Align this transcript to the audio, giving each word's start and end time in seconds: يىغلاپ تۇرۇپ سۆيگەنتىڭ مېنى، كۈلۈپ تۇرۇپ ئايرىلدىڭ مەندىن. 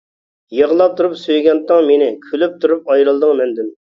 يىغلاپ 0.59 0.95
تۇرۇپ 1.01 1.13
سۆيگەنتىڭ 1.25 1.85
مېنى، 1.91 2.09
كۈلۈپ 2.25 2.57
تۇرۇپ 2.65 2.91
ئايرىلدىڭ 2.95 3.37
مەندىن. 3.43 3.73